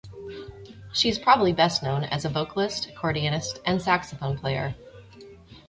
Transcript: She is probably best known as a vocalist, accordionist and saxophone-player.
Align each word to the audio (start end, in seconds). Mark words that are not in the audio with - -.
She 0.93 1.09
is 1.09 1.19
probably 1.19 1.53
best 1.53 1.83
known 1.83 2.05
as 2.05 2.25
a 2.25 2.29
vocalist, 2.29 2.89
accordionist 2.91 3.59
and 3.67 3.79
saxophone-player. 3.79 4.73